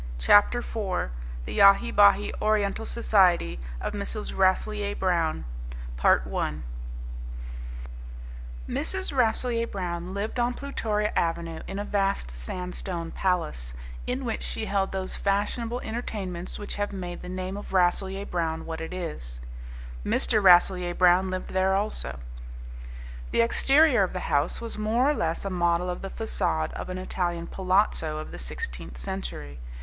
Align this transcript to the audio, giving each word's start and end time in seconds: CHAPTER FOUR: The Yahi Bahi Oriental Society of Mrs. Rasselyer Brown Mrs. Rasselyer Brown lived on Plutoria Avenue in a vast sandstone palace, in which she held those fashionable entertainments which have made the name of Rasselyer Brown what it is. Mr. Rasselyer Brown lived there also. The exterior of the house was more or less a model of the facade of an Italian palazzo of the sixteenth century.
CHAPTER 0.17 0.63
FOUR: 0.63 1.11
The 1.45 1.53
Yahi 1.53 1.91
Bahi 1.91 2.33
Oriental 2.41 2.87
Society 2.87 3.59
of 3.79 3.93
Mrs. 3.93 4.35
Rasselyer 4.35 4.95
Brown 4.97 5.45
Mrs. 8.67 9.15
Rasselyer 9.15 9.67
Brown 9.67 10.11
lived 10.11 10.39
on 10.39 10.55
Plutoria 10.55 11.11
Avenue 11.15 11.61
in 11.67 11.77
a 11.77 11.85
vast 11.85 12.31
sandstone 12.31 13.11
palace, 13.11 13.75
in 14.07 14.25
which 14.25 14.41
she 14.41 14.65
held 14.65 14.91
those 14.91 15.15
fashionable 15.15 15.79
entertainments 15.81 16.57
which 16.57 16.77
have 16.77 16.91
made 16.91 17.21
the 17.21 17.29
name 17.29 17.55
of 17.55 17.71
Rasselyer 17.71 18.25
Brown 18.25 18.65
what 18.65 18.81
it 18.81 18.95
is. 18.95 19.39
Mr. 20.03 20.41
Rasselyer 20.41 20.95
Brown 20.95 21.29
lived 21.29 21.51
there 21.51 21.75
also. 21.75 22.17
The 23.29 23.41
exterior 23.41 24.01
of 24.01 24.13
the 24.13 24.21
house 24.21 24.59
was 24.59 24.79
more 24.79 25.07
or 25.07 25.13
less 25.13 25.45
a 25.45 25.51
model 25.51 25.91
of 25.91 26.01
the 26.01 26.09
facade 26.09 26.73
of 26.73 26.89
an 26.89 26.97
Italian 26.97 27.45
palazzo 27.45 28.17
of 28.17 28.31
the 28.31 28.39
sixteenth 28.39 28.97
century. 28.97 29.59